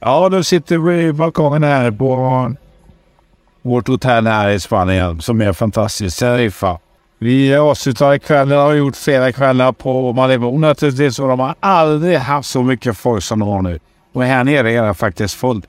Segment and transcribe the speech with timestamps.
[0.00, 2.54] Ja, nu sitter vi i balkongen här på
[3.62, 6.18] vårt hotell här i Spanien som är fantastiskt.
[6.18, 6.78] Tarifa.
[7.18, 12.18] Vi avslutar kvällen och har gjort flera kvällar på Malibu naturligtvis och de har aldrig
[12.18, 13.78] haft så mycket folk som de har nu.
[14.12, 15.64] Och här nere är det faktiskt fullt.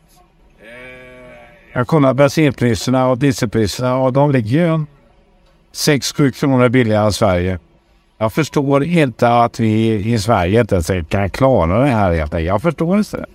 [1.74, 4.86] Jag kollar bensinpriserna och dieselpriserna och de ligger ju
[5.74, 7.60] 6-7 kronor billigare än Sverige.
[8.18, 12.46] Jag förstår inte att vi i Sverige inte kan klara det här egentligen.
[12.46, 13.26] Jag förstår inte det.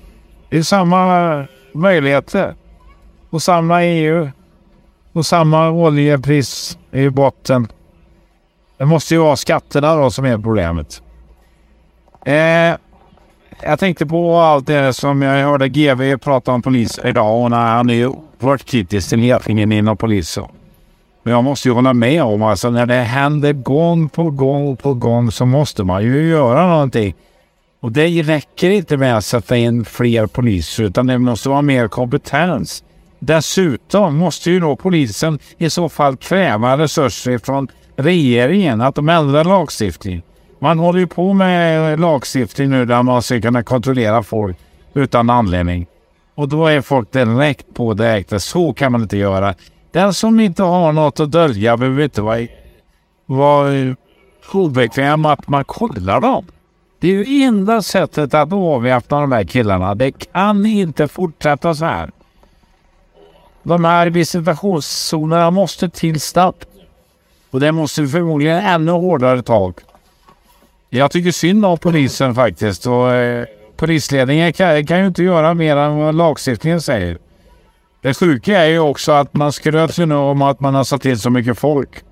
[0.54, 2.54] Det är samma möjligheter.
[3.30, 4.30] Och samma EU.
[5.12, 7.68] Och samma oljepris i botten.
[8.78, 11.02] Det måste ju vara skatterna då som är problemet.
[12.24, 12.76] Eh,
[13.62, 17.66] jag tänkte på allt det som jag hörde GV prata om polisen idag och när
[17.76, 20.44] han är oerhört kritisk till ledningen inom polisen.
[21.22, 24.94] Men jag måste ju hålla med om alltså när det händer gång på gång på
[24.94, 27.14] gång så måste man ju göra någonting.
[27.84, 31.88] Och det räcker inte med att sätta in fler poliser utan det måste vara mer
[31.88, 32.84] kompetens.
[33.18, 39.44] Dessutom måste ju då polisen i så fall kräva resurser från regeringen att de ändrar
[39.44, 40.22] lagstiftningen.
[40.58, 44.56] Man håller ju på med lagstiftning nu där man ska kunna kontrollera folk
[44.94, 45.86] utan anledning.
[46.34, 48.42] Och då är folk direkt på direkt.
[48.42, 49.54] Så kan man inte göra.
[49.92, 52.46] Den som inte har något att dölja behöver inte vara,
[53.26, 53.94] vara
[54.52, 56.44] obekväm att man kollar dem.
[57.04, 59.94] Det är ju enda sättet att avväpna de här killarna.
[59.94, 62.10] Det kan inte fortsätta så här.
[63.62, 66.68] De här visitationszonerna måste till snabbt.
[67.50, 69.74] Och det måste förmodligen ännu hårdare tag.
[70.90, 72.86] Jag tycker synd om polisen faktiskt.
[72.86, 73.46] Och, eh,
[73.76, 77.18] polisledningen kan, kan ju inte göra mer än vad lagstiftningen säger.
[78.02, 81.02] Det sjuka är ju också att man skröt ju nu om att man har satt
[81.02, 82.04] till så mycket folk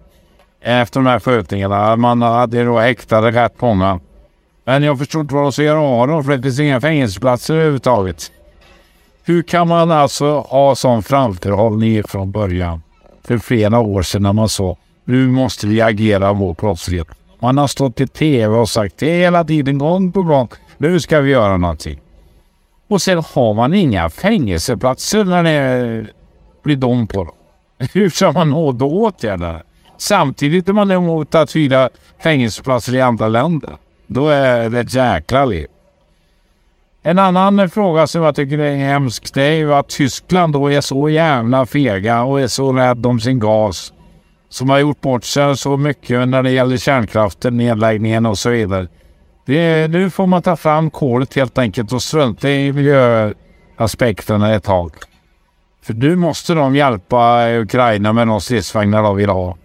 [0.61, 1.97] efter de här skjutningarna.
[1.97, 4.01] Man hade då häktade rätt många.
[4.65, 7.55] Men jag förstår inte vad de ska göra av dem för det finns inga fängelseplatser
[7.55, 8.33] överhuvudtaget.
[9.25, 12.83] Hur kan man alltså ha sån framförhållning från början?
[13.25, 17.09] För flera år sedan när man sa nu måste vi agera mot brottslighet.
[17.39, 20.49] Man har stått i tv och sagt det hela tiden gång på gång.
[20.79, 22.01] Nu ska vi göra någonting.
[22.89, 26.07] Och sen har man inga fängelseplatser när det
[26.63, 27.35] blir dom på dem.
[27.93, 29.63] Hur ska man nå då åtgärder?
[29.99, 31.89] Samtidigt är man emot att hyra
[32.23, 33.77] fängelseplatser i andra länder.
[34.07, 35.67] Då är det ett jäkla liv.
[37.03, 40.81] En annan fråga som jag tycker är hemsk det är ju att Tyskland då är
[40.81, 43.93] så jävla fega och är så rädd om sin gas.
[44.49, 48.89] Som har gjort bort sig så mycket när det gäller kärnkraften, nedläggningen och så vidare.
[49.47, 54.93] Det, nu får man ta fram kolet helt enkelt och strunta i miljöaspekterna ett tag.
[55.83, 59.57] För nu måste de hjälpa Ukraina med de stridsvagnar de vill ha.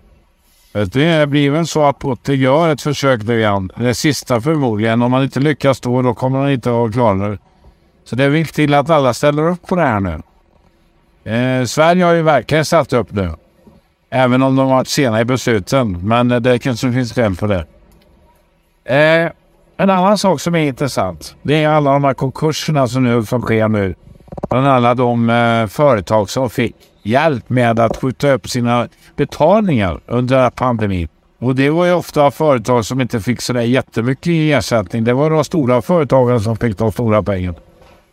[0.85, 3.71] Det blir väl så att Putte gör ett försök nu igen.
[3.75, 5.01] Det sista förmodligen.
[5.01, 7.38] Om han inte lyckas då, då kommer han inte att klara det.
[8.03, 10.21] Så det är viktigt att alla ställer upp på det här nu.
[11.31, 13.31] Eh, Sverige har ju verkligen ställt upp nu.
[14.09, 16.07] Även om de har varit sena i besluten.
[16.07, 17.65] Men det kanske finns skäl för det.
[18.95, 19.31] Eh,
[19.77, 21.35] en annan sak som är intressant.
[21.41, 23.95] Det är alla de här konkurserna som nu som sker nu.
[24.49, 26.75] Bland alla de eh, företag som fick
[27.07, 31.07] hjälp med att skjuta upp sina betalningar under pandemin.
[31.40, 35.03] Och det var ju ofta företag som inte fick sådär jättemycket i ersättning.
[35.03, 37.57] Det var de stora företagen som fick de stora pengarna.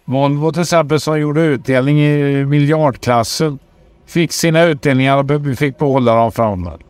[0.05, 3.59] Volvo till exempel som gjorde utdelning i miljardklassen
[4.07, 6.81] fick sina utdelningar och fick behålla dem framåt.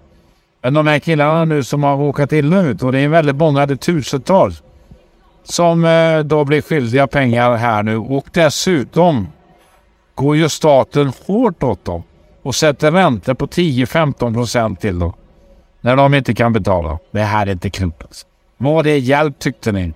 [0.62, 3.66] Men de här killarna nu som har råkat illa ut och det är väldigt många,
[3.66, 4.62] det är tusentals
[5.44, 9.28] som eh, då blir skyldiga pengar här nu och dessutom
[10.14, 12.02] går ju staten hårt åt dem
[12.42, 15.12] och sätter räntor på 10-15 procent till dem
[15.80, 16.98] när de inte kan betala.
[17.10, 18.26] Det här är inte klokt.
[18.56, 19.92] Var det hjälp tyckte ni?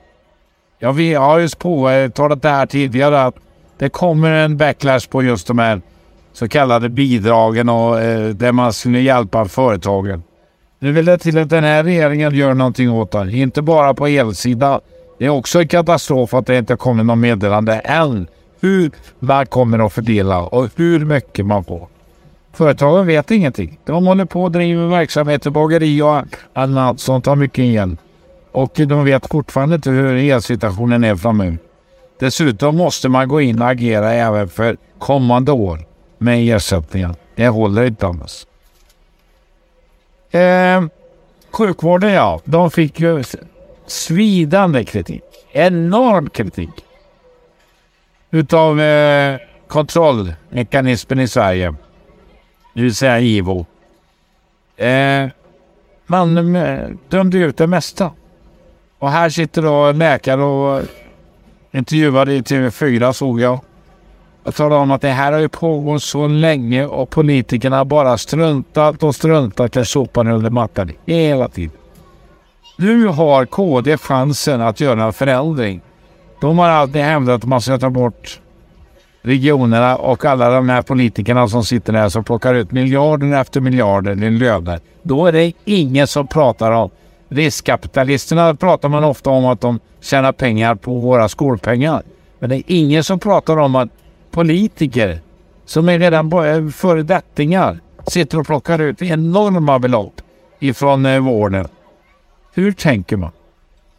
[0.78, 3.34] Ja, vi har ju påtalat det här tidigare att
[3.78, 5.80] det kommer en backlash på just de här
[6.32, 10.22] så kallade bidragen och eh, där man skulle hjälpa företagen.
[10.78, 13.32] Nu vill det till att den här regeringen gör någonting åt det.
[13.32, 14.80] Inte bara på elsidan.
[15.18, 18.26] Det är också en katastrof att det inte kommer någon meddelande än
[18.60, 21.88] hur man kommer att fördela och hur mycket man får.
[22.52, 23.78] Företagen vet ingenting.
[23.84, 26.22] De håller på och driver verksamheter, bageri och
[26.52, 27.96] annat som tar mycket igen.
[28.52, 31.58] Och de vet fortfarande inte hur elsituationen är framöver.
[32.18, 35.78] Dessutom måste man gå in och agera även för kommande år
[36.18, 37.14] med ersättningen.
[37.34, 38.46] Det håller inte annars.
[40.30, 40.82] Eh,
[41.50, 43.24] sjukvården ja, de fick ju
[43.86, 45.22] svidande kritik.
[45.52, 46.70] Enorm kritik.
[48.30, 49.38] Utav eh,
[49.68, 51.74] kontrollmekanismen i Sverige.
[52.74, 53.66] Det vill säga IVO.
[54.76, 55.28] Eh,
[56.06, 58.10] man eh, dömde ut det mesta.
[58.98, 60.82] Och här sitter då läkare och
[61.72, 63.60] intervjuade i TV4 såg jag.
[64.44, 69.02] Jag talar om att det här har ju pågått så länge och politikerna bara struntat
[69.02, 71.76] och struntat och sopat under mattan hela tiden.
[72.76, 75.80] Nu har KD chansen att göra en förändring.
[76.40, 78.40] De har alltid hävdat att man ska ta bort
[79.22, 84.24] regionerna och alla de här politikerna som sitter där som plockar ut miljarder efter miljarder
[84.24, 84.80] i löner.
[85.02, 86.90] Då är det ingen som pratar om
[87.28, 92.02] riskkapitalisterna pratar man ofta om att de tjänar pengar på våra skolpengar.
[92.38, 93.88] Men det är ingen som pratar om att
[94.30, 95.20] politiker
[95.64, 96.30] som är redan
[96.72, 100.20] föredettingar sitter och plockar ut enorma belopp
[100.58, 101.68] ifrån eh, vården.
[102.54, 103.30] Hur tänker man?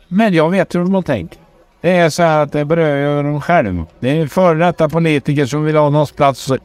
[0.08, 1.40] Men jag vet hur de tänker.
[1.82, 3.86] Det är så här att det berör dem själva.
[4.00, 6.58] Det är före detta politiker som vill ha någons plats eh,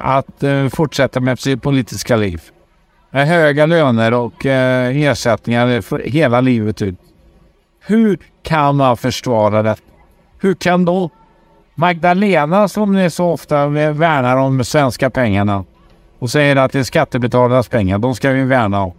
[0.00, 2.42] att uh, fortsätta med sitt politiska liv.
[3.10, 6.98] Med höga löner och uh, ersättningar för hela livet ut.
[7.80, 9.76] Hur kan man försvara det?
[10.40, 11.10] Hur kan då
[11.74, 15.64] Magdalena som ni så ofta värnar om svenska pengarna
[16.18, 18.92] och säger att det är skattebetalarnas pengar, de ska vi värna om.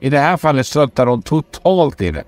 [0.00, 2.24] I det här fallet struntar de totalt i det.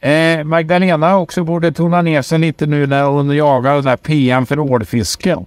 [0.00, 4.46] Eh, Magdalena också borde tona ner sig lite nu när hon jagar den där PM
[4.46, 5.46] för ålfisken.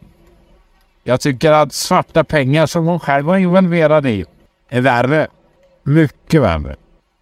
[1.03, 4.25] Jag tycker att svarta pengar som hon själv var involverad i
[4.69, 5.27] är värre.
[5.83, 6.75] Mycket värre.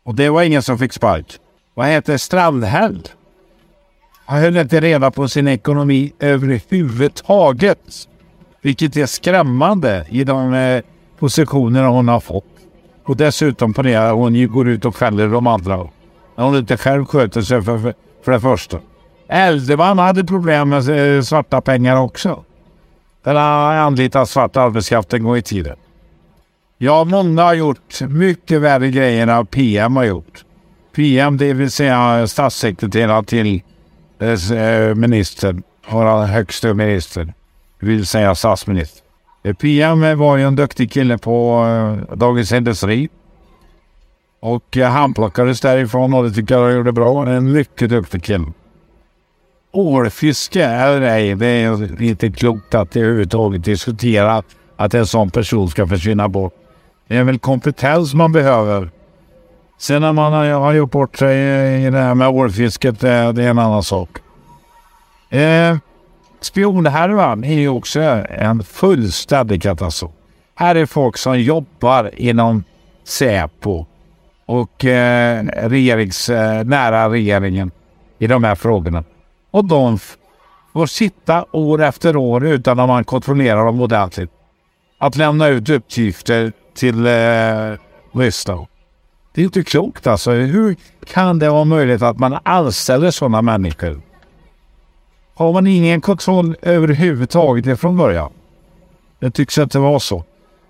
[0.03, 1.39] Och det var ingen som fick spark.
[1.73, 3.07] Vad heter Strandhäll?
[4.25, 7.79] Han höll inte reda på sin ekonomi överhuvudtaget.
[8.61, 10.83] Vilket är skrämmande i de eh,
[11.19, 12.45] positioner hon har fått.
[13.03, 15.87] Och dessutom på det hon går ut och skäller de andra.
[16.39, 17.93] När hon inte själv sköter sig för, för,
[18.23, 18.79] för det första.
[19.27, 22.43] Eldeman hade problem med eh, svarta pengar också.
[23.23, 25.75] Den har anlitat svart arbetskraft en gång i tiden.
[26.77, 30.45] Ja, många har gjort mycket värre grejer än PM har gjort.
[30.95, 33.61] PM, det vill säga statssekreterare till
[34.19, 37.33] eh, eh, ministern, vår högsta minister,
[37.79, 39.03] det vill säga statsminister.
[39.59, 41.65] PM var ju en duktig kille på
[42.15, 43.09] Dagens Industri.
[44.39, 47.29] Och eh, han plockades därifrån och det tycker jag gjorde bra.
[47.29, 48.45] En mycket duktig kille.
[49.71, 54.43] Ålfiske eller ej, det är inte klokt att överhuvudtaget diskutera
[54.75, 56.53] att en sån person ska försvinna bort.
[57.07, 58.89] Det är väl kompetens man behöver.
[59.77, 61.37] Sen när man har gjort bort sig
[61.85, 64.09] i det här med ålfisket, det är en annan sak.
[65.29, 65.77] Eh,
[66.41, 67.99] spionhärvan är ju också
[68.29, 70.11] en fullständig katastrof.
[70.55, 72.63] Här är folk som jobbar inom
[73.03, 73.85] Säpo
[74.49, 77.71] och eh, regerings, eh, nära regeringen
[78.19, 79.03] i de här frågorna.
[79.51, 79.99] Och de
[80.73, 84.29] får sitta år efter år utan att man kontrollerar dem ordentligt.
[84.97, 87.77] Att lämna ut uppgifter till eh,
[88.11, 88.65] Ryssland.
[89.33, 90.31] Det är inte klokt alltså.
[90.31, 90.75] Hur
[91.05, 94.01] kan det vara möjligt att man anställer sådana människor?
[95.35, 98.31] Har man ingen kontroll överhuvudtaget från början?
[99.19, 100.23] Det tycks inte vara så.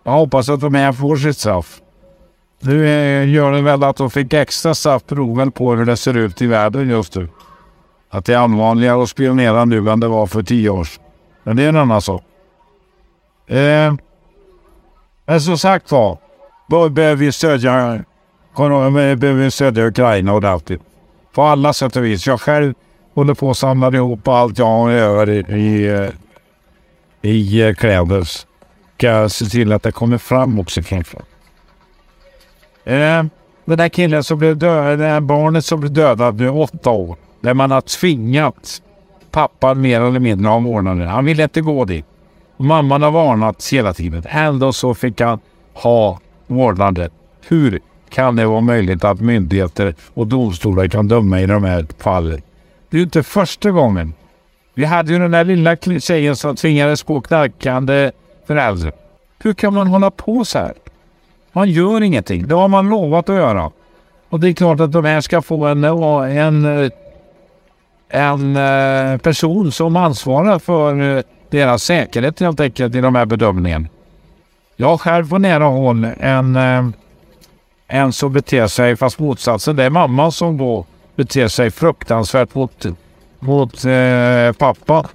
[0.04, 1.81] Jag hoppas att de här får sitt straff.
[2.60, 2.86] Nu
[3.26, 6.48] gör det väl att de fick extra straff beroende på hur det ser ut i
[6.48, 7.28] världen just nu.
[8.10, 11.04] Att det är allvarligare att spionera nu än det var för tio år sedan.
[11.44, 12.24] Men det är en annan sak.
[13.48, 13.94] Eh,
[15.26, 16.18] men som sagt var,
[16.90, 18.04] behöver vi stödja,
[18.58, 20.82] behöver vi stödja Ukraina ordentligt.
[21.34, 22.28] På alla sätt och vis.
[22.28, 22.74] Jag själv
[23.14, 26.10] håller på att samla ihop allt jag gör i, i, eh,
[27.22, 28.28] i eh, kläder.
[28.98, 31.18] Ska se till att det kommer fram också kanske.
[32.90, 33.24] Eh,
[33.66, 37.18] den där killen som blev dödad, det här barnet som blev dödad vid åtta år.
[37.42, 38.81] Där man har tvingat
[39.31, 41.08] pappan mer eller mindre av vårdnaden.
[41.08, 42.06] Han ville inte gå dit.
[42.58, 44.24] Och mamman har varnat hela tiden.
[44.28, 45.40] Ändå så fick han
[45.74, 47.10] ha vårdnaden.
[47.48, 47.80] Hur
[48.10, 52.42] kan det vara möjligt att myndigheter och domstolar kan döma i de här fallen?
[52.90, 54.14] Det är ju inte första gången.
[54.74, 58.12] Vi hade ju den där lilla tjejen som tvingades på knarkande
[58.48, 58.92] föräldrar.
[59.40, 60.74] Hur kan man hålla på så här?
[61.54, 62.48] Man gör ingenting.
[62.48, 63.72] Det har man lovat att göra.
[64.30, 66.92] Och det är klart att de här ska få en, eh, en, eh,
[68.10, 73.88] en eh, person som ansvarar för deras säkerhet helt enkelt i de här bedömningarna.
[74.76, 76.58] Jag har själv på nära håll en,
[77.88, 82.86] en som beter sig, fast motsatsen, det är mamma som då beter sig fruktansvärt mot,
[83.40, 85.08] mot eh, pappa.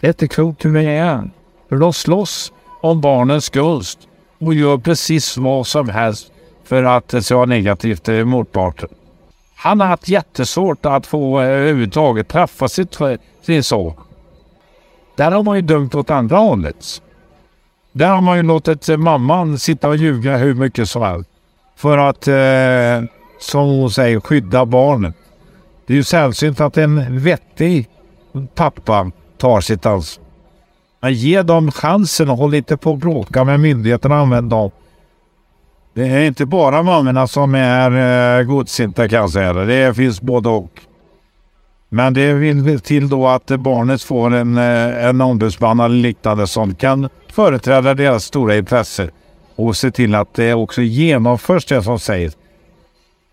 [0.00, 1.30] Det är inte klokt hur det är.
[1.68, 3.98] För de slåss om barnens gunst
[4.46, 6.32] och gör precis vad som helst
[6.64, 8.88] för att se vara negativt till motparten.
[9.56, 12.98] Han har haft jättesvårt att få eh, överhuvudtaget träffa sitt,
[13.42, 13.92] sin son.
[15.16, 17.02] Där har man ju dömt åt andra hållet.
[17.92, 21.30] Där har man ju låtit eh, mamman sitta och ljuga hur mycket som helst.
[21.76, 23.10] För att, eh,
[23.40, 25.14] som hon säger, skydda barnet.
[25.86, 27.88] Det är ju sällsynt att en vettig
[28.54, 30.23] pappa tar sitt ansvar.
[31.04, 34.16] Men ge dem chansen och håll inte på att bråka med myndigheterna.
[34.16, 34.70] Använd dem.
[35.94, 39.52] Det är inte bara mammorna som är eh, godsinta kan jag säga.
[39.52, 40.80] Det finns både och.
[41.88, 46.74] Men det vill till då att barnet får en, eh, en ombudsman eller liknande som
[46.74, 49.10] kan företräda deras stora intresse
[49.56, 52.36] och se till att det också genomförs det som sägs.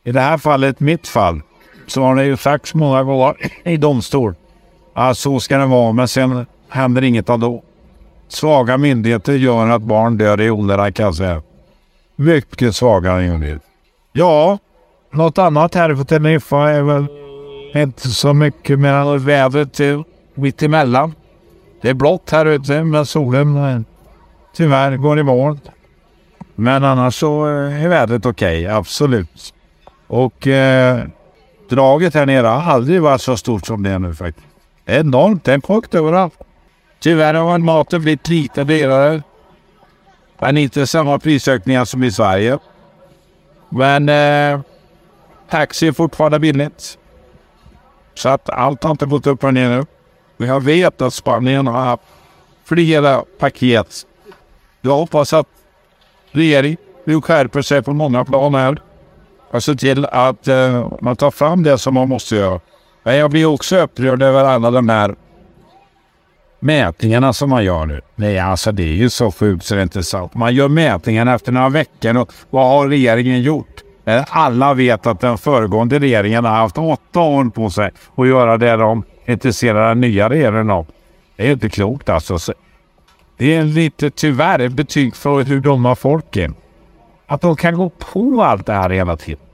[0.04, 1.42] I det här fallet, mitt fall,
[1.88, 4.36] så har det ju sagts många gånger i domstol
[4.94, 7.64] att så ska det vara, men sen händer inget ändå.
[8.28, 11.42] Svaga myndigheter gör att barn dör i onödan kan jag säga.
[12.16, 13.68] Mycket svaga myndigheter.
[14.14, 14.58] Ja,
[15.12, 17.06] något annat här på Teneriffa är väl
[17.76, 19.80] inte så mycket mer än vädret
[20.34, 21.16] mitt emellan.
[21.82, 23.82] Det är blått här ute men solen eh,
[24.56, 25.60] tyvärr går i moln.
[26.56, 29.54] Men annars så eh, är vädret okej, okay, absolut.
[30.08, 31.04] Och eh,
[31.70, 34.48] draget här nere har aldrig varit så stort som det är nu faktiskt.
[34.86, 36.34] Enormt, det är en överallt.
[37.02, 39.22] Tyvärr har maten blivit lite dyrare.
[40.40, 42.60] Men inte samma prisökningar som i Sverige.
[43.70, 44.60] Men eh,
[45.50, 46.98] taxi är fortfarande billigt.
[48.14, 49.86] Så att allt har inte gått upp och ner nu.
[50.38, 52.04] Men jag vet att Spanien har haft
[52.64, 53.88] flera paket.
[54.82, 55.48] Jag hoppas att
[56.32, 58.82] regeringen nu skärper sig på många plan här.
[59.52, 62.60] Och ser till att eh, man tar fram det som man måste göra.
[63.04, 65.16] Men jag blir också upprörd över alla de här
[66.62, 68.02] mätningarna som man gör nu.
[68.16, 70.34] Nej, alltså det är ju så sjukt så det är inte sant.
[70.34, 73.84] Man gör mätningarna efter några veckor och vad har regeringen gjort?
[74.06, 78.58] Eh, alla vet att den föregående regeringen har haft åtta år på sig att göra
[78.58, 80.88] det de intresserar den nya regeringen av.
[81.36, 82.54] Det är inte klokt alltså.
[83.38, 86.54] Det är lite tyvärr ett betyg för hur dumma folk är.
[87.28, 89.46] Att de kan gå på allt det här hela tiden.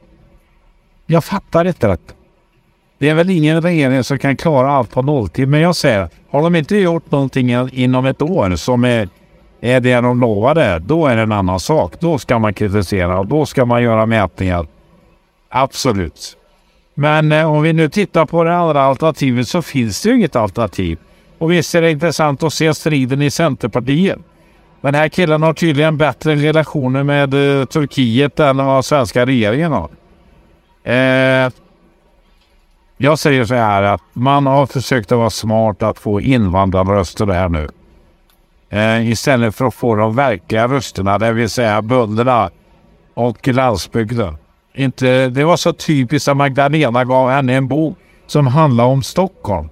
[1.05, 2.13] Jag fattar inte detta.
[2.98, 5.48] Det är väl ingen regering som kan klara allt på nolltid.
[5.48, 9.10] Men jag säger, har de inte gjort någonting inom ett år som är,
[9.62, 11.94] är det de lovade, då är det en annan sak.
[12.00, 14.68] Då ska man kritisera och då ska man göra mätningar.
[15.50, 16.38] Absolut.
[16.94, 20.36] Men eh, om vi nu tittar på det andra alternativet så finns det ju inget
[20.36, 20.98] alternativ.
[21.38, 24.18] Och visst är det intressant att se striden i Centerpartiet.
[24.82, 29.89] Den här killen har tydligen bättre relationer med eh, Turkiet än vad svenska regeringen har.
[30.94, 31.51] Eh,
[32.98, 37.50] jag säger så här att man har försökt att vara smart att få invandrarröster här
[37.50, 37.70] nu.
[38.70, 42.50] Eh, istället för att få de verkliga rösterna, det vill säga bönderna
[43.13, 44.38] och landsbygden.
[44.74, 49.70] Inte, det var så typiskt att Magdalena gav henne en bok som handlar om Stockholm.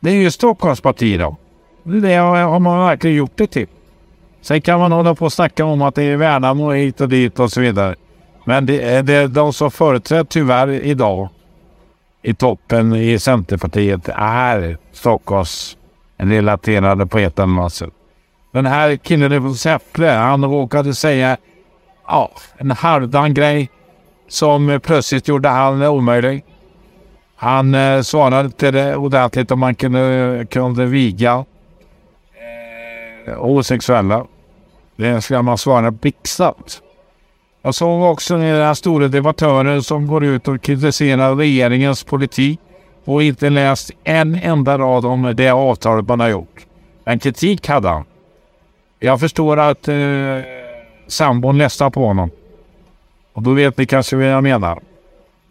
[0.00, 1.36] Det är ju Stockholmspartiet då.
[1.82, 3.66] Det har man verkligen gjort det till.
[4.40, 7.38] Sen kan man hålla på och snacka om att det är Värnamo hit och dit
[7.38, 7.94] och så vidare.
[8.44, 11.28] Men det eh, det är de som företräder tyvärr idag
[12.22, 15.76] i toppen i Centerpartiet är Stockholms
[16.16, 17.90] relaterade på ett eller annat sätt.
[18.52, 21.36] Den här killen från Säffle, han råkade säga
[22.06, 23.70] ja, en halvdan grej
[24.28, 26.44] som plötsligt gjorde han omöjlig.
[27.36, 31.44] Han eh, svarade inte det ordentligt om man kunde, kunde viga
[33.26, 34.26] eh, homosexuella.
[34.96, 36.82] Det ska man svara blixtsnabbt.
[37.62, 42.60] Jag såg också den stora debattören som går ut och kritiserar regeringens politik
[43.04, 46.66] och inte läst en enda rad om det avtalet man har gjort.
[47.04, 48.04] Men kritik hade han.
[48.98, 49.94] Jag förstår att eh,
[51.06, 52.30] sambon ledsnar på honom.
[53.32, 54.80] Och då vet ni kanske vad jag menar.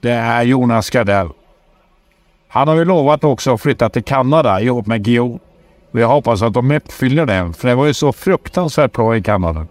[0.02, 1.30] Det är Jonas Gardell.
[2.48, 5.40] Han har ju lovat också att flytta till Kanada ihop med Geo.
[5.92, 7.54] Och jag hoppas att de uppfyller det.
[7.54, 9.68] För det var ju så fruktansvärt bra i Kanada.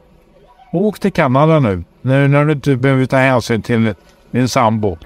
[0.73, 1.85] Åk till Kanada nu.
[2.03, 3.95] Nu när du inte behöver ta hänsyn till
[4.31, 4.99] din sambo.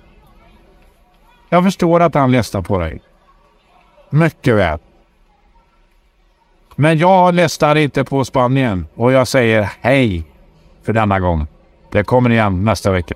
[1.49, 3.01] Jag förstår att han lästar på dig.
[4.11, 4.79] Mycket väl.
[6.77, 10.25] Men jag lästar inte på Spanien och jag säger hej
[10.83, 11.47] för denna gång.
[11.91, 13.15] Det kommer igen nästa vecka.